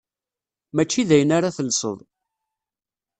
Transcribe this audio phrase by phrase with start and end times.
[0.75, 1.97] Mačči d ayen ara telseḍ.